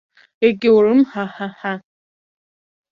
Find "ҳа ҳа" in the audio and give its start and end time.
1.11-1.47, 1.35-1.73